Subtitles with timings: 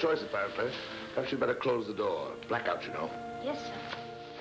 [0.00, 0.70] choice, apparently.
[1.14, 2.32] Perhaps you'd better close the door.
[2.48, 3.10] Blackout, you know.
[3.44, 3.72] Yes, sir.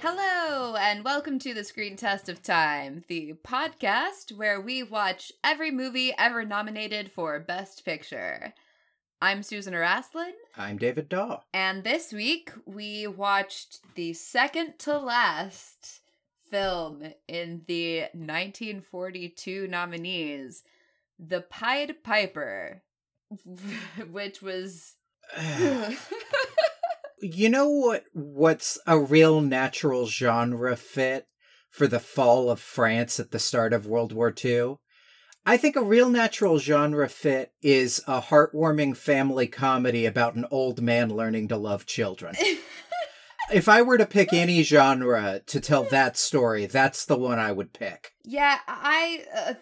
[0.01, 5.71] Hello, and welcome to the Screen Test of Time, the podcast where we watch every
[5.71, 8.53] movie ever nominated for Best Picture.
[9.21, 11.41] I'm Susan Araslin, I'm David Daw.
[11.53, 15.99] and this week we watched the second to last
[16.49, 20.63] film in the 1942 nominees,
[21.19, 22.81] The Pied Piper,
[24.09, 24.95] which was.
[27.21, 31.27] you know what what's a real natural genre fit
[31.69, 34.75] for the fall of France at the start of World War II?
[35.45, 40.81] I think a real natural genre fit is a heartwarming family comedy about an old
[40.81, 42.35] man learning to love children.
[43.51, 47.51] if I were to pick any genre to tell that story, that's the one I
[47.51, 48.11] would pick.
[48.23, 49.25] Yeah, I.
[49.35, 49.53] Uh,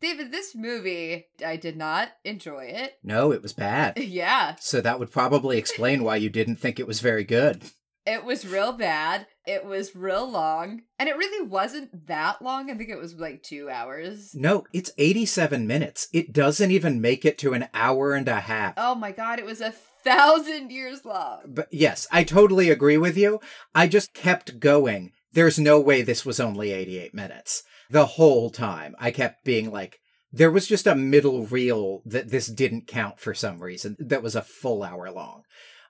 [0.00, 2.94] David, this movie, I did not enjoy it.
[3.02, 3.98] No, it was bad.
[4.08, 7.62] Yeah, So that would probably explain why you didn't think it was very good.
[8.06, 9.26] it was real bad.
[9.46, 10.82] It was real long.
[10.98, 12.70] And it really wasn't that long.
[12.70, 14.34] I think it was like two hours.
[14.34, 16.08] No, it's 87 minutes.
[16.12, 18.74] It doesn't even make it to an hour and a half.
[18.76, 21.40] Oh my god, it was a thousand years long.
[21.46, 23.40] But yes, I totally agree with you.
[23.74, 25.12] I just kept going.
[25.32, 27.62] There's no way this was only 88 minutes.
[27.90, 30.00] The whole time, I kept being like,
[30.30, 34.36] there was just a middle reel that this didn't count for some reason that was
[34.36, 35.42] a full hour long.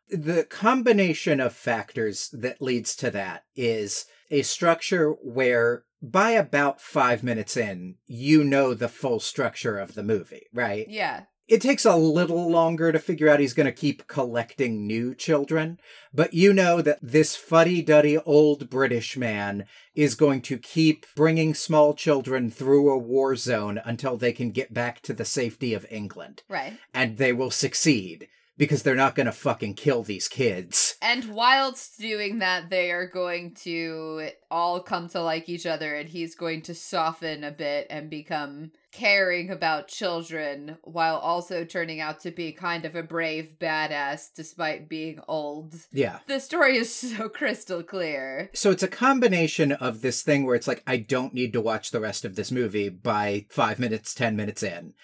[0.08, 7.22] The combination of factors that leads to that is a structure where by about five
[7.22, 10.86] minutes in, you know the full structure of the movie, right?
[10.88, 11.24] Yeah.
[11.48, 15.80] It takes a little longer to figure out he's going to keep collecting new children,
[16.12, 21.54] but you know that this fuddy duddy old British man is going to keep bringing
[21.54, 25.86] small children through a war zone until they can get back to the safety of
[25.90, 26.42] England.
[26.50, 26.78] Right.
[26.92, 30.87] And they will succeed because they're not going to fucking kill these kids.
[31.00, 36.08] And whilst doing that, they are going to all come to like each other, and
[36.08, 42.20] he's going to soften a bit and become caring about children while also turning out
[42.20, 45.74] to be kind of a brave badass despite being old.
[45.92, 46.18] Yeah.
[46.26, 48.50] The story is so crystal clear.
[48.54, 51.90] So it's a combination of this thing where it's like, I don't need to watch
[51.90, 54.94] the rest of this movie by five minutes, 10 minutes in.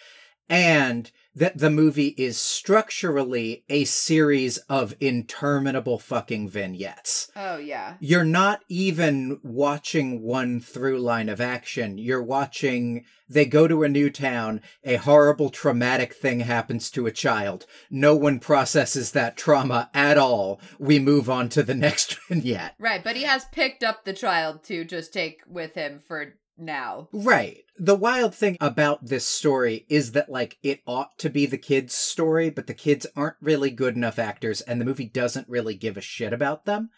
[0.49, 7.31] And that the movie is structurally a series of interminable fucking vignettes.
[7.35, 7.95] Oh, yeah.
[8.01, 11.99] You're not even watching one through line of action.
[11.99, 17.13] You're watching they go to a new town, a horrible traumatic thing happens to a
[17.13, 17.67] child.
[17.91, 20.61] No one processes that trauma at all.
[20.79, 22.75] We move on to the next vignette.
[22.79, 27.09] Right, but he has picked up the child to just take with him for now.
[27.13, 27.65] Right.
[27.77, 31.95] The wild thing about this story is that, like, it ought to be the kids'
[31.95, 35.97] story, but the kids aren't really good enough actors, and the movie doesn't really give
[35.97, 36.91] a shit about them.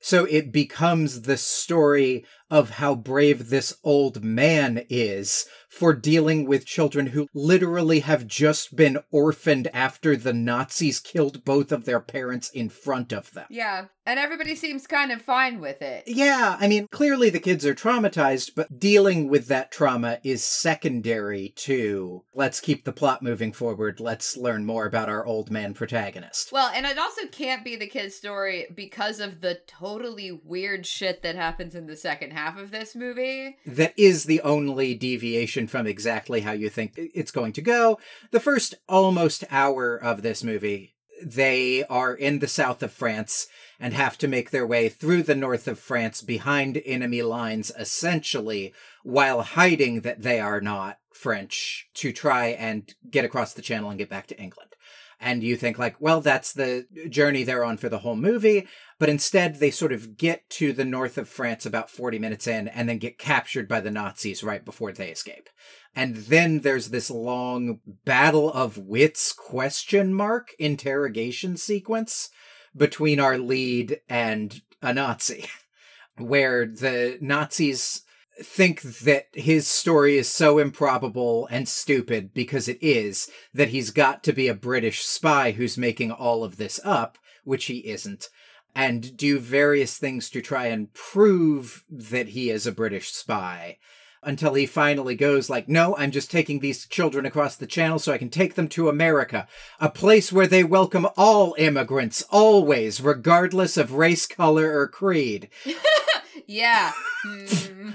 [0.00, 6.64] So it becomes the story of how brave this old man is for dealing with
[6.64, 12.48] children who literally have just been orphaned after the Nazis killed both of their parents
[12.50, 13.46] in front of them.
[13.50, 16.04] Yeah, and everybody seems kind of fine with it.
[16.06, 21.52] Yeah, I mean, clearly the kids are traumatized, but dealing with that trauma is secondary
[21.56, 26.52] to let's keep the plot moving forward, let's learn more about our old man protagonist.
[26.52, 31.22] Well, and it also can't be the kid's story because of the totally weird shit
[31.22, 33.56] that happens in the second half of this movie.
[33.64, 37.98] That is the only deviation from exactly how you think it's going to go.
[38.30, 43.46] The first almost hour of this movie, they are in the south of France
[43.80, 48.74] and have to make their way through the north of France behind enemy lines, essentially,
[49.02, 53.98] while hiding that they are not French to try and get across the channel and
[53.98, 54.75] get back to England.
[55.18, 58.66] And you think, like, well, that's the journey they're on for the whole movie.
[58.98, 62.68] But instead, they sort of get to the north of France about 40 minutes in
[62.68, 65.48] and then get captured by the Nazis right before they escape.
[65.94, 72.28] And then there's this long battle of wits question mark interrogation sequence
[72.76, 75.46] between our lead and a Nazi,
[76.18, 78.02] where the Nazis
[78.42, 84.22] think that his story is so improbable and stupid because it is that he's got
[84.24, 88.28] to be a British spy who's making all of this up, which he isn't,
[88.74, 93.78] and do various things to try and prove that he is a British spy.
[94.22, 98.12] Until he finally goes like, no, I'm just taking these children across the channel so
[98.12, 99.46] I can take them to America,
[99.78, 105.48] a place where they welcome all immigrants, always, regardless of race, color, or creed.
[106.46, 106.92] Yeah.
[107.24, 107.90] Hmm.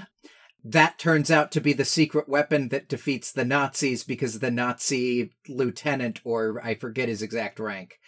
[0.72, 5.32] That turns out to be the secret weapon that defeats the Nazis because the Nazi
[5.48, 7.98] lieutenant, or I forget his exact rank,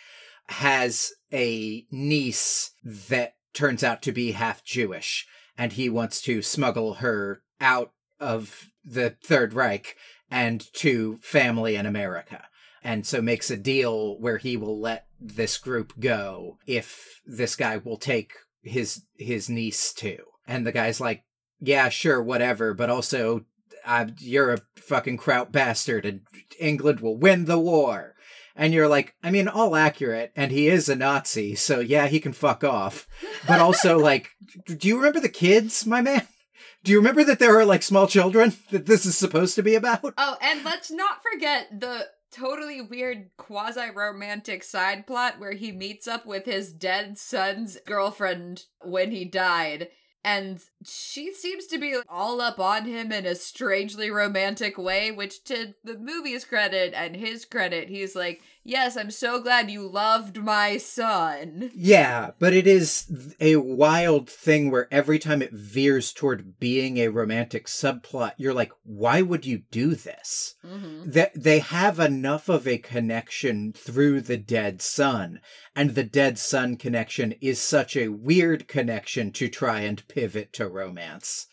[0.48, 5.26] has a niece that turns out to be half Jewish,
[5.56, 9.96] and he wants to smuggle her out of the Third Reich
[10.30, 12.44] and to family in America.
[12.82, 17.78] And so makes a deal where he will let this group go if this guy
[17.78, 18.32] will take
[18.62, 20.18] his his niece too.
[20.46, 21.24] And the guy's like,
[21.66, 23.44] "Yeah, sure, whatever, but also
[23.84, 26.22] uh, you're a fucking kraut bastard and
[26.58, 28.14] England will win the war."
[28.56, 32.20] And you're like, I mean, all accurate, and he is a Nazi, so yeah, he
[32.20, 33.08] can fuck off.
[33.48, 34.30] But also, like,
[34.66, 36.28] do you remember the kids, my man?
[36.84, 39.74] Do you remember that there are like small children that this is supposed to be
[39.74, 40.14] about?
[40.18, 46.06] Oh, and let's not forget the totally weird quasi romantic side plot where he meets
[46.06, 49.88] up with his dead son's girlfriend when he died.
[50.22, 55.44] And she seems to be all up on him in a strangely romantic way, which
[55.44, 60.38] to the movie's credit and his credit, he's like, Yes, I'm so glad you loved
[60.38, 61.70] my son.
[61.74, 67.08] Yeah, but it is a wild thing where every time it veers toward being a
[67.08, 70.54] romantic subplot, you're like, why would you do this?
[70.64, 71.10] Mm-hmm.
[71.10, 75.40] They, they have enough of a connection through the dead son,
[75.76, 80.68] and the dead son connection is such a weird connection to try and pivot to
[80.74, 81.46] romance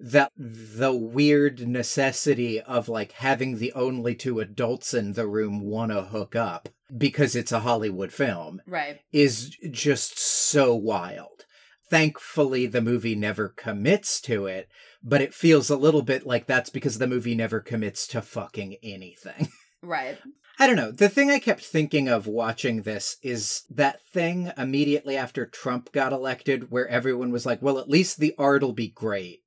[0.00, 5.90] that the weird necessity of like having the only two adults in the room want
[5.90, 9.00] to hook up because it's a Hollywood film Right.
[9.12, 11.44] is just so wild.
[11.90, 14.68] Thankfully, the movie never commits to it,
[15.02, 18.76] but it feels a little bit like that's because the movie never commits to fucking
[18.82, 19.48] anything.
[19.80, 20.18] Right.
[20.60, 20.90] I don't know.
[20.90, 26.12] The thing I kept thinking of watching this is that thing immediately after Trump got
[26.12, 29.42] elected where everyone was like, well, at least the art'll be great.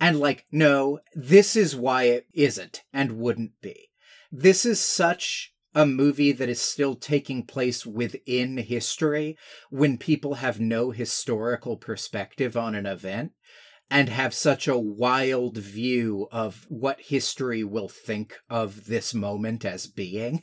[0.00, 3.90] And like, no, this is why it isn't and wouldn't be.
[4.32, 9.36] This is such a movie that is still taking place within history
[9.68, 13.32] when people have no historical perspective on an event
[13.90, 19.86] and have such a wild view of what history will think of this moment as
[19.86, 20.42] being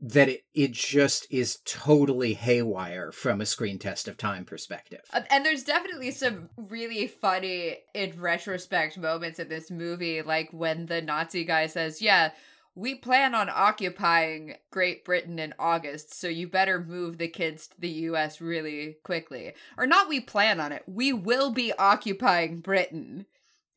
[0.00, 5.00] that it, it just is totally haywire from a screen test of time perspective.
[5.12, 10.86] Uh, And there's definitely some really funny, in retrospect, moments in this movie, like when
[10.86, 12.32] the Nazi guy says, Yeah,
[12.76, 17.80] we plan on occupying Great Britain in August, so you better move the kids to
[17.80, 19.54] the US really quickly.
[19.78, 20.82] Or not, we plan on it.
[20.86, 23.24] We will be occupying Britain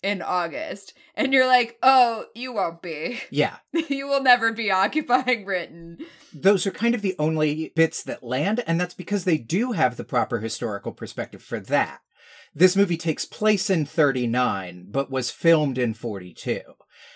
[0.03, 0.93] in August.
[1.15, 3.21] And you're like, Oh, you won't be.
[3.31, 3.57] Yeah,
[3.89, 5.97] you will never be occupying Britain.
[6.33, 9.95] those are kind of the only bits that land, and that's because they do have
[9.95, 12.01] the proper historical perspective for that.
[12.53, 16.61] This movie takes place in 39, but was filmed in 42.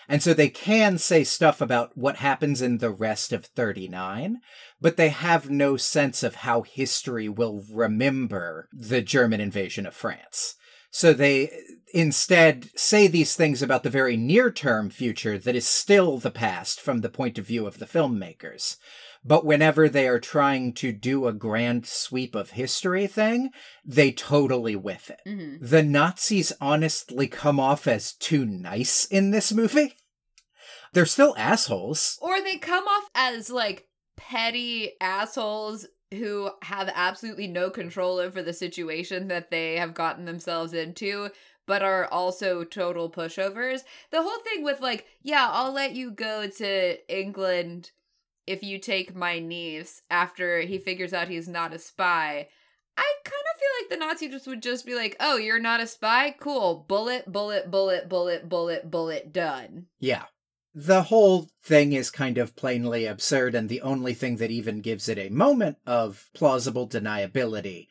[0.07, 4.39] And so they can say stuff about what happens in the rest of 39,
[4.81, 10.56] but they have no sense of how history will remember the German invasion of France.
[10.91, 11.51] So they
[11.94, 16.79] instead say these things about the very near term future that is still the past
[16.79, 18.77] from the point of view of the filmmakers.
[19.25, 23.51] But whenever they are trying to do a grand sweep of history thing,
[23.85, 25.21] they totally whiff it.
[25.25, 29.95] hmm The Nazis honestly come off as too nice in this movie.
[30.93, 32.19] They're still assholes.
[32.21, 38.53] Or they come off as like petty assholes who have absolutely no control over the
[38.53, 41.29] situation that they have gotten themselves into,
[41.65, 43.81] but are also total pushovers.
[44.12, 47.91] The whole thing with like, yeah, I'll let you go to England
[48.45, 52.47] if you take my niece after he figures out he's not a spy.
[52.95, 55.81] I kind of feel like the Nazi just would just be like, "Oh, you're not
[55.81, 56.35] a spy?
[56.39, 56.85] Cool.
[56.88, 60.25] Bullet, bullet, bullet, bullet, bullet, bullet, done." Yeah.
[60.75, 65.07] The whole thing is kind of plainly absurd, and the only thing that even gives
[65.07, 67.88] it a moment of plausible deniability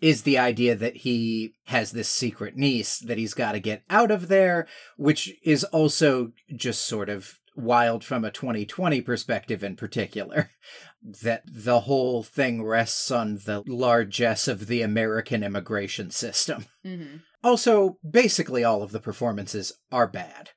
[0.00, 4.10] is the idea that he has this secret niece that he's got to get out
[4.10, 10.50] of there, which is also just sort of wild from a 2020 perspective in particular.
[11.22, 16.64] That the whole thing rests on the largesse of the American immigration system.
[16.84, 17.16] Mm-hmm.
[17.42, 20.50] Also, basically all of the performances are bad.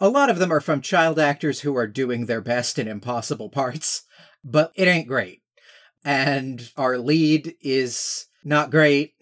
[0.00, 3.50] A lot of them are from child actors who are doing their best in impossible
[3.50, 4.04] parts,
[4.42, 5.42] but it ain't great.
[6.02, 9.12] And our lead is not great,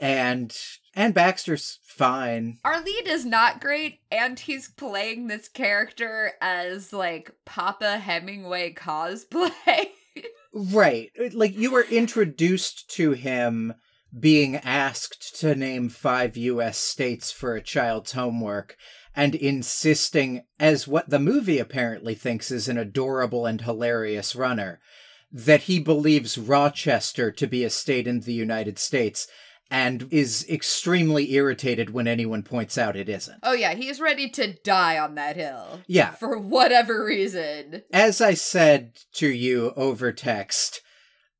[0.00, 0.52] and
[0.94, 2.58] and Baxter's fine.
[2.64, 9.90] Our lead is not great, and he's playing this character as like Papa Hemingway cosplay.
[10.52, 11.10] Right.
[11.32, 13.74] Like you were introduced to him
[14.16, 18.76] being asked to name five US states for a child's homework
[19.16, 24.80] and insisting, as what the movie apparently thinks is an adorable and hilarious runner,
[25.32, 29.26] that he believes Rochester to be a state in the United States
[29.70, 33.38] and is extremely irritated when anyone points out it isn't.
[33.42, 35.80] Oh yeah, he's ready to die on that hill.
[35.86, 36.10] Yeah.
[36.10, 37.82] For whatever reason.
[37.92, 40.80] As I said to you over text,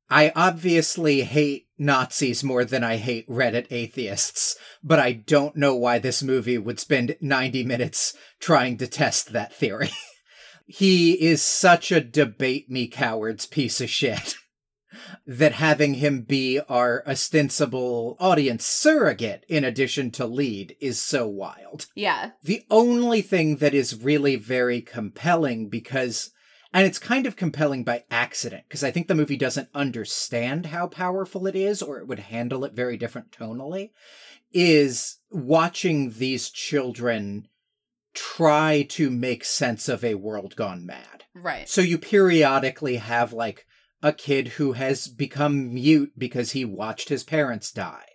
[0.09, 5.99] I obviously hate Nazis more than I hate Reddit atheists, but I don't know why
[5.99, 9.89] this movie would spend 90 minutes trying to test that theory.
[10.67, 14.35] he is such a debate me cowards piece of shit
[15.25, 21.87] that having him be our ostensible audience surrogate in addition to lead is so wild.
[21.95, 22.31] Yeah.
[22.43, 26.31] The only thing that is really very compelling because
[26.73, 30.87] and it's kind of compelling by accident because I think the movie doesn't understand how
[30.87, 33.91] powerful it is or it would handle it very different tonally
[34.51, 37.47] is watching these children
[38.13, 41.25] try to make sense of a world gone mad.
[41.33, 41.67] Right.
[41.67, 43.65] So you periodically have like
[44.05, 48.05] a kid who has become mute because he watched his parents die.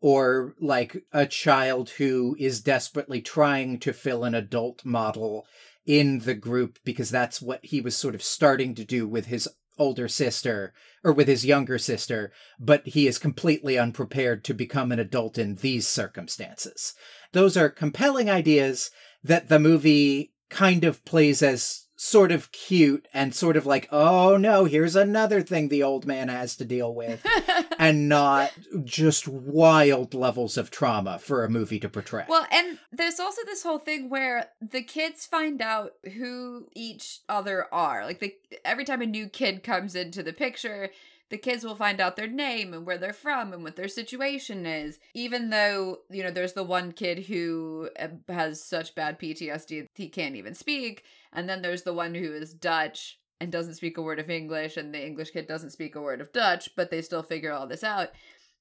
[0.00, 5.44] Or like a child who is desperately trying to fill an adult model
[5.84, 9.48] in the group because that's what he was sort of starting to do with his
[9.78, 12.30] older sister or with his younger sister,
[12.60, 16.94] but he is completely unprepared to become an adult in these circumstances.
[17.32, 18.92] Those are compelling ideas
[19.24, 24.36] that the movie kind of plays as sort of cute and sort of like, oh
[24.36, 27.24] no, here's another thing the old man has to deal with,
[27.78, 28.52] and not
[28.84, 32.24] just wild levels of trauma for a movie to portray.
[32.28, 37.66] Well, and there's also this whole thing where the kids find out who each other
[37.72, 38.04] are.
[38.04, 38.34] Like the
[38.64, 40.90] every time a new kid comes into the picture,
[41.32, 44.66] the kids will find out their name and where they're from and what their situation
[44.66, 44.98] is.
[45.14, 50.08] Even though, you know, there's the one kid who uh, has such bad PTSD he
[50.10, 54.02] can't even speak, and then there's the one who is Dutch and doesn't speak a
[54.02, 57.00] word of English, and the English kid doesn't speak a word of Dutch, but they
[57.00, 58.10] still figure all this out.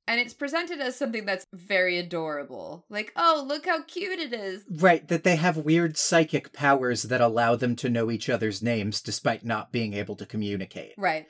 [0.08, 2.86] And it's presented as something that's very adorable.
[2.90, 4.64] Like, oh, look how cute it is.
[4.70, 9.02] Right, that they have weird psychic powers that allow them to know each other's names
[9.02, 10.94] despite not being able to communicate.
[10.98, 11.28] Right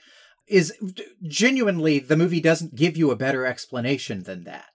[0.47, 0.73] is
[1.23, 4.65] genuinely the movie doesn't give you a better explanation than that.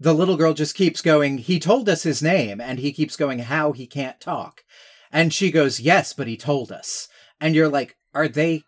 [0.00, 3.40] The little girl just keeps going, he told us his name, and he keeps going,
[3.40, 4.62] how he can't talk.
[5.10, 7.08] And she goes, yes, but he told us.
[7.40, 8.62] And you're like, are they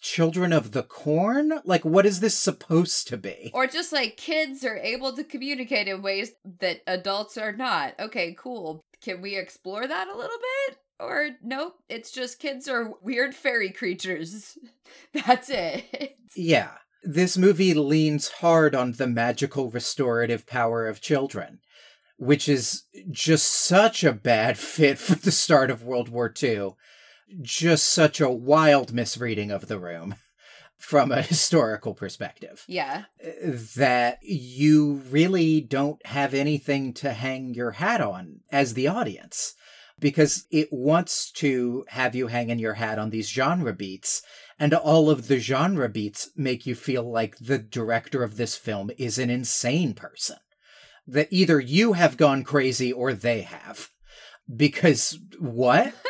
[0.00, 1.60] children of the corn?
[1.64, 3.50] Like, what is this supposed to be?
[3.54, 7.94] Or just like kids are able to communicate in ways that adults are not.
[8.00, 8.80] Okay, cool.
[9.00, 10.38] Can we explore that a little
[10.68, 10.78] bit?
[10.98, 14.58] Or nope, it's just kids are weird fairy creatures.
[15.12, 16.16] That's it.
[16.34, 16.70] Yeah.
[17.02, 21.60] This movie leans hard on the magical restorative power of children,
[22.16, 26.74] which is just such a bad fit for the start of World War II.
[27.42, 30.14] Just such a wild misreading of the room
[30.78, 32.64] from a historical perspective.
[32.66, 33.04] Yeah.
[33.76, 39.54] That you really don't have anything to hang your hat on as the audience
[39.98, 44.22] because it wants to have you hanging your hat on these genre beats.
[44.58, 48.90] And all of the genre beats make you feel like the director of this film
[48.98, 50.36] is an insane person.
[51.06, 53.90] That either you have gone crazy or they have.
[54.54, 55.94] Because what?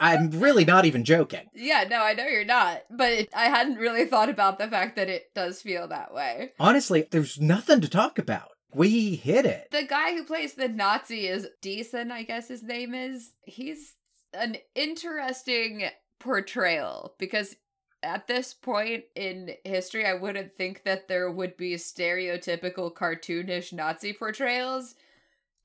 [0.00, 1.46] I'm really not even joking.
[1.54, 2.82] Yeah, no, I know you're not.
[2.90, 6.52] But it, I hadn't really thought about the fact that it does feel that way.
[6.58, 8.50] Honestly, there's nothing to talk about.
[8.76, 9.68] We hit it.
[9.70, 13.30] The guy who plays the Nazi is Diessen, I guess his name is.
[13.42, 13.94] He's
[14.34, 15.84] an interesting
[16.20, 17.56] portrayal because
[18.02, 24.12] at this point in history, I wouldn't think that there would be stereotypical cartoonish Nazi
[24.12, 24.94] portrayals.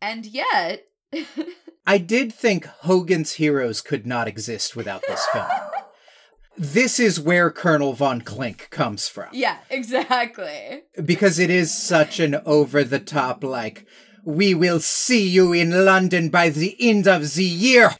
[0.01, 0.85] And yet.
[1.85, 5.49] I did think Hogan's Heroes could not exist without this film.
[6.61, 9.29] This is where Colonel von Klink comes from.
[9.33, 10.83] Yeah, exactly.
[11.03, 13.87] Because it is such an over the top, like,
[14.23, 17.95] we will see you in London by the end of the year.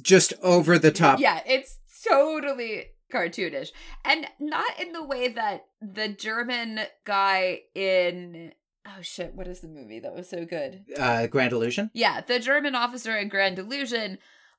[0.00, 1.20] Just over the top.
[1.20, 3.70] Yeah, it's totally cartoonish.
[4.06, 8.52] And not in the way that the German guy in
[8.86, 10.84] oh shit, what is the movie that was so good?
[10.96, 11.90] Uh Grand Illusion?
[11.92, 14.18] Yeah, the German officer in Grand Illusion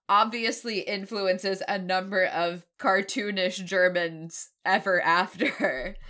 [0.09, 5.95] obviously influences a number of cartoonish Germans ever after.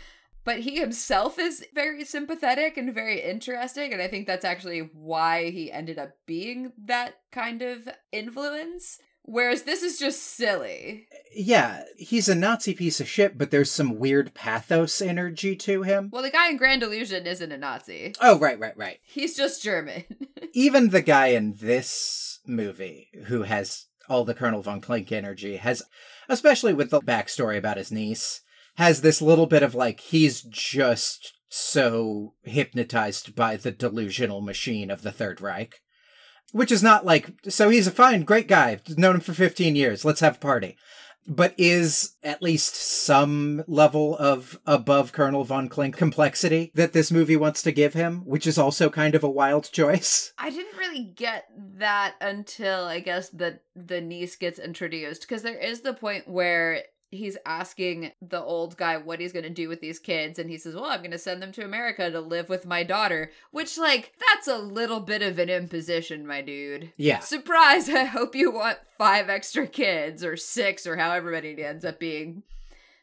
[0.45, 5.51] But he himself is very sympathetic and very interesting, and I think that's actually why
[5.51, 8.97] he ended up being that kind of influence.
[9.21, 11.07] Whereas this is just silly.
[11.35, 16.09] Yeah, he's a Nazi piece of shit, but there's some weird pathos energy to him.
[16.11, 18.15] Well, the guy in Grand Illusion isn't a Nazi.
[18.19, 18.97] Oh, right, right, right.
[19.03, 20.05] He's just German.
[20.53, 25.83] Even the guy in this movie who has all the Colonel von Klink energy, has,
[26.27, 28.41] especially with the backstory about his niece,
[28.75, 35.01] has this little bit of like, he's just so hypnotized by the delusional machine of
[35.01, 35.81] the Third Reich.
[36.51, 40.03] Which is not like, so he's a fine, great guy, known him for 15 years,
[40.03, 40.77] let's have a party
[41.27, 47.35] but is at least some level of above Colonel von Klink complexity that this movie
[47.35, 50.33] wants to give him, which is also kind of a wild choice.
[50.37, 51.45] I didn't really get
[51.77, 56.83] that until I guess the the niece gets introduced because there is the point where
[57.11, 60.57] he's asking the old guy what he's going to do with these kids and he
[60.57, 63.77] says well i'm going to send them to america to live with my daughter which
[63.77, 66.91] like that's a little bit of an imposition my dude.
[66.97, 67.19] Yeah.
[67.19, 71.85] surprise i hope you want five extra kids or six or however many it ends
[71.85, 72.43] up being.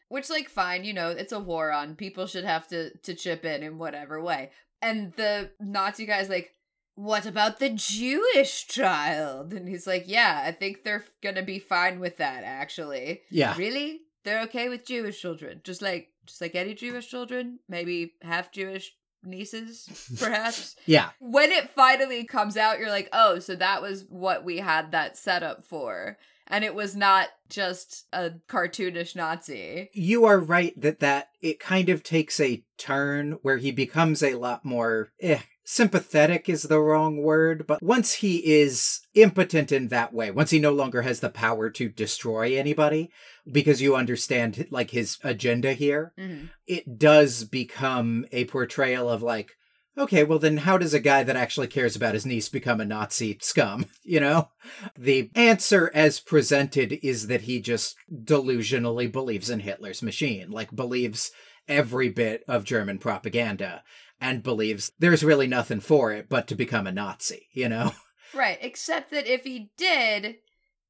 [0.09, 3.43] Which like fine you know it's a war on people should have to to chip
[3.43, 4.51] in in whatever way.
[4.81, 6.53] And the nazi guy's like
[6.97, 9.53] what about the Jewish child?
[9.53, 13.21] And he's like, yeah, I think they're gonna be fine with that, actually.
[13.29, 13.55] Yeah.
[13.55, 14.01] Really?
[14.23, 15.61] They're okay with Jewish children.
[15.63, 20.75] Just like just like any Jewish children, maybe half Jewish nieces, perhaps.
[20.87, 21.09] Yeah.
[21.19, 25.17] when it finally comes out, you're like, oh, so that was what we had that
[25.17, 26.17] set up for.
[26.47, 29.91] And it was not just a cartoonish Nazi.
[29.93, 34.33] You are right that that it kind of takes a turn where he becomes a
[34.33, 40.13] lot more eh, sympathetic is the wrong word, but once he is impotent in that
[40.13, 43.11] way, once he no longer has the power to destroy anybody,
[43.51, 46.45] because you understand like his agenda here, Mm-hmm.
[46.67, 49.51] it does become a portrayal of like,
[49.97, 52.85] okay, well then how does a guy that actually cares about his niece become a
[52.85, 53.85] Nazi scum?
[54.05, 54.49] You know?
[54.97, 61.31] The answer as presented is that he just delusionally believes in Hitler's machine, like believes
[61.67, 63.83] every bit of German propaganda
[64.19, 67.91] and believes there's really nothing for it but to become a Nazi, you know?
[68.33, 70.35] Right, except that if he did,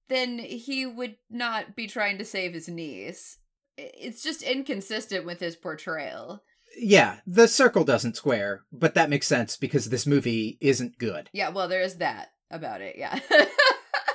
[0.10, 3.38] then he would not be trying to save his niece.
[3.78, 6.42] It's just inconsistent with his portrayal.
[6.78, 11.30] Yeah, the circle doesn't square, but that makes sense because this movie isn't good.
[11.32, 13.20] Yeah, well, there is that about it, yeah.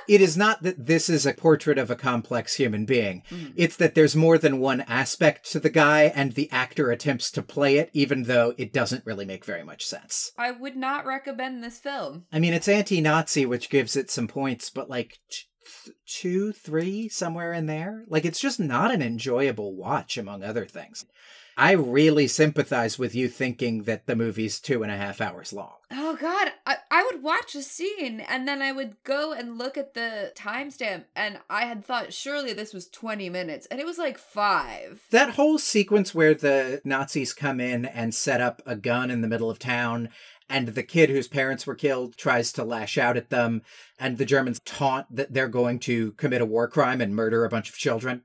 [0.07, 3.23] It is not that this is a portrait of a complex human being.
[3.29, 3.53] Mhm.
[3.55, 7.41] It's that there's more than one aspect to the guy, and the actor attempts to
[7.41, 10.31] play it, even though it doesn't really make very much sense.
[10.37, 12.25] I would not recommend this film.
[12.31, 15.43] I mean, it's anti Nazi, which gives it some points, but like t-
[15.85, 18.03] th- two, three, somewhere in there.
[18.07, 21.05] Like, it's just not an enjoyable watch, among other things.
[21.57, 25.73] I really sympathize with you thinking that the movie's two and a half hours long.
[25.91, 29.77] Oh god, I, I would watch a scene and then I would go and look
[29.77, 33.99] at the timestamp and I had thought surely this was 20 minutes and it was
[33.99, 35.03] like 5.
[35.11, 39.27] That whole sequence where the Nazis come in and set up a gun in the
[39.27, 40.09] middle of town,
[40.49, 43.61] and the kid whose parents were killed tries to lash out at them,
[43.99, 47.49] and the Germans taunt that they're going to commit a war crime and murder a
[47.49, 48.23] bunch of children.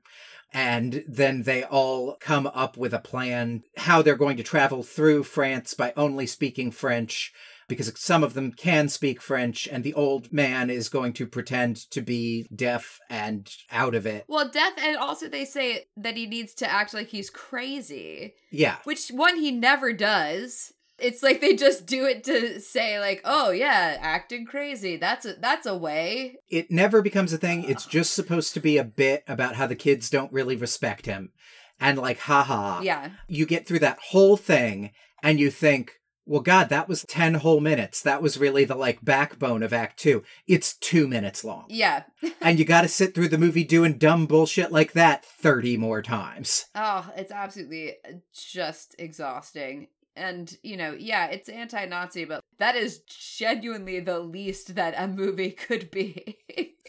[0.51, 5.23] And then they all come up with a plan how they're going to travel through
[5.23, 7.31] France by only speaking French
[7.67, 11.75] because some of them can speak French, and the old man is going to pretend
[11.91, 14.25] to be deaf and out of it.
[14.27, 18.77] Well, deaf, and also they say that he needs to act like he's crazy, Yeah.
[18.85, 20.73] which one he never does.
[21.01, 24.97] It's like they just do it to say like, "Oh yeah, acting crazy.
[24.97, 27.63] That's a that's a way." it never becomes a thing.
[27.63, 31.31] It's just supposed to be a bit about how the kids don't really respect him.
[31.79, 32.81] And like, haha.
[32.81, 33.11] Yeah.
[33.27, 34.91] You get through that whole thing
[35.23, 35.93] and you think,
[36.25, 38.01] well, God, that was 10 whole minutes.
[38.03, 40.23] That was really the like backbone of Act Two.
[40.47, 41.65] It's two minutes long.
[41.69, 42.03] Yeah.
[42.41, 46.01] and you got to sit through the movie doing dumb bullshit like that 30 more
[46.01, 46.65] times.
[46.75, 47.95] Oh, it's absolutely
[48.33, 49.87] just exhausting.
[50.19, 55.07] And, you know, yeah, it's anti Nazi, but that is genuinely the least that a
[55.07, 56.37] movie could be.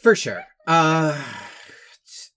[0.02, 0.44] For sure.
[0.66, 1.22] Uh,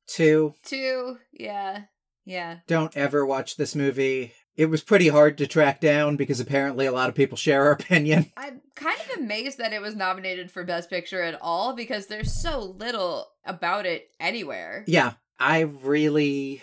[0.08, 0.54] two.
[0.64, 1.84] Two, yeah,
[2.26, 2.58] yeah.
[2.68, 4.34] Don't ever watch this movie.
[4.56, 7.72] It was pretty hard to track down because apparently a lot of people share our
[7.80, 8.32] opinion.
[8.38, 12.32] I'm kind of amazed that it was nominated for Best Picture at all because there's
[12.32, 14.84] so little about it anywhere.
[14.88, 16.62] Yeah, I really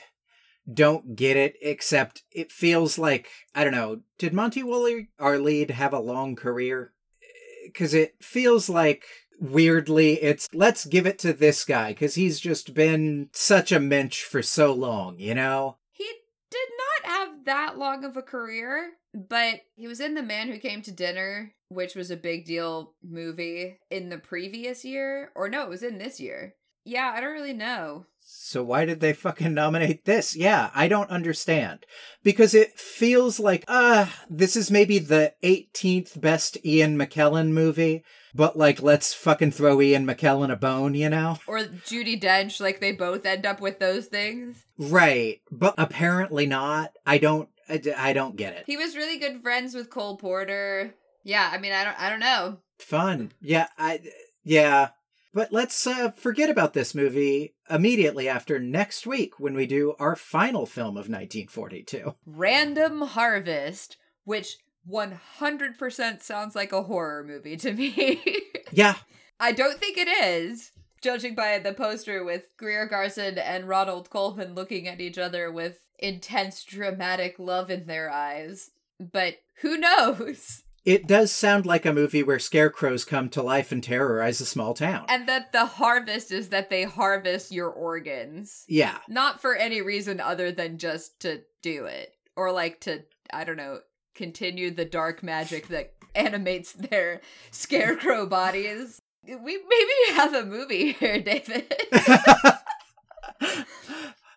[0.74, 5.70] don't get it, except it feels like, I don't know, did Monty Woolley, our lead,
[5.70, 6.92] have a long career?
[7.22, 9.04] Eh, because it feels like
[9.40, 14.22] weirdly it's let's give it to this guy because he's just been such a mensch
[14.22, 15.76] for so long, you know?
[15.92, 16.08] He
[16.50, 16.68] did
[17.04, 20.82] not have that long of a career, but he was in The Man Who Came
[20.82, 25.32] to Dinner, which was a big deal movie in the previous year.
[25.34, 26.54] Or no, it was in this year.
[26.84, 28.06] Yeah, I don't really know.
[28.32, 30.34] So why did they fucking nominate this?
[30.34, 31.86] Yeah, I don't understand.
[32.22, 38.56] Because it feels like, uh, this is maybe the 18th best Ian McKellen movie, but
[38.56, 41.38] like let's fucking throw Ian McKellen a bone, you know?
[41.46, 44.64] Or Judi Dench, like they both end up with those things.
[44.78, 46.92] Right, but apparently not.
[47.06, 48.64] I don't I, I don't get it.
[48.66, 50.94] He was really good friends with Cole Porter.
[51.22, 52.58] Yeah, I mean, I don't, I don't know.
[52.78, 53.32] Fun.
[53.40, 54.00] Yeah, I
[54.42, 54.90] yeah.
[55.32, 60.16] But let's uh, forget about this movie immediately after next week when we do our
[60.16, 62.14] final film of 1942.
[62.26, 64.56] Random Harvest, which
[64.90, 68.22] 100% sounds like a horror movie to me.
[68.72, 68.94] Yeah,
[69.40, 70.70] I don't think it is,
[71.02, 75.80] judging by the poster with Greer Garson and Ronald Colman looking at each other with
[75.98, 78.70] intense dramatic love in their eyes.
[79.00, 80.62] But who knows?
[80.84, 84.74] It does sound like a movie where scarecrows come to life and terrorize a small
[84.74, 85.04] town.
[85.08, 88.64] And that the harvest is that they harvest your organs.
[88.68, 88.98] yeah.
[89.08, 92.14] Not for any reason other than just to do it.
[92.36, 93.80] Or like to, I don't know,
[94.14, 99.00] continue the dark magic that animates their scarecrow bodies.
[99.24, 101.74] We maybe have a movie here, David.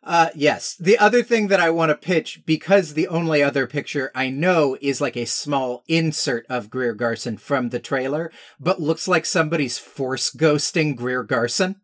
[0.03, 0.75] Uh, yes.
[0.75, 4.77] The other thing that I want to pitch, because the only other picture I know
[4.81, 9.77] is like a small insert of Greer Garson from the trailer, but looks like somebody's
[9.77, 11.77] force ghosting Greer Garson.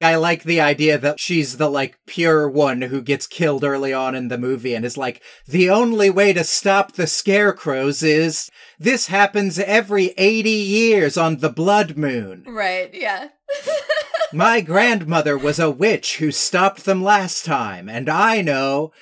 [0.00, 4.14] I like the idea that she's the like pure one who gets killed early on
[4.14, 9.08] in the movie and is like, the only way to stop the scarecrows is this
[9.08, 12.44] happens every 80 years on the blood moon.
[12.46, 13.28] right, yeah.
[14.32, 18.92] My grandmother was a witch who stopped them last time, and I know.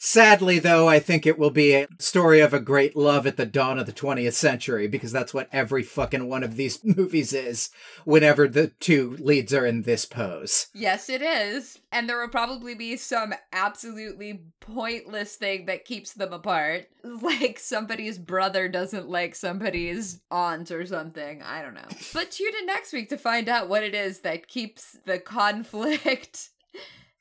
[0.00, 3.44] Sadly, though, I think it will be a story of a great love at the
[3.44, 7.70] dawn of the 20th century, because that's what every fucking one of these movies is
[8.04, 10.68] whenever the two leads are in this pose.
[10.72, 11.80] Yes, it is.
[11.90, 16.86] And there will probably be some absolutely pointless thing that keeps them apart.
[17.22, 21.42] Like somebody's brother doesn't like somebody's aunt or something.
[21.42, 21.88] I don't know.
[22.12, 26.50] But tune in next week to find out what it is that keeps the conflict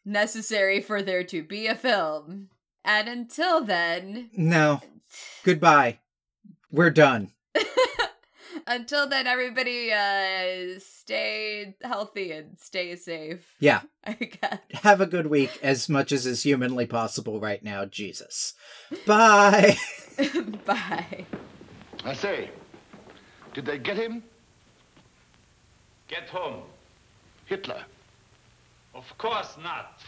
[0.04, 2.50] necessary for there to be a film.
[2.88, 4.82] And until then, No.
[5.44, 6.00] Goodbye.
[6.72, 7.34] We're done.
[8.68, 13.46] until then, everybody uh, stay healthy and stay safe.
[13.60, 13.82] Yeah.
[14.06, 14.60] I guess.
[14.84, 18.54] Have a good week as much as is humanly possible right now, Jesus.
[19.06, 19.76] Bye.
[20.66, 21.26] Bye.
[22.06, 22.50] I say,
[23.54, 24.24] did they get him?
[26.08, 26.64] Get home.
[27.48, 27.84] Hitler.
[28.96, 30.00] Of course not.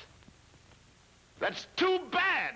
[1.42, 2.56] That's too bad.